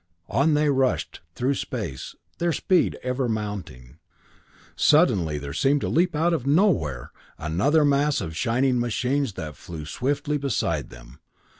On 0.29 0.55
they 0.55 0.67
rushed 0.67 1.21
through 1.35 1.53
space, 1.53 2.15
their 2.39 2.51
speed 2.51 2.97
ever 3.03 3.29
mounting. 3.29 3.99
Suddenly 4.75 5.37
there 5.37 5.53
seemed 5.53 5.81
to 5.81 5.89
leap 5.89 6.15
out 6.15 6.33
of 6.33 6.47
nowhere 6.47 7.11
another 7.37 7.85
mass 7.85 8.19
of 8.19 8.35
shining 8.35 8.79
machines 8.79 9.33
that 9.33 9.55
flew 9.55 9.85
swiftly 9.85 10.39
beside 10.39 10.89
them. 10.89 11.19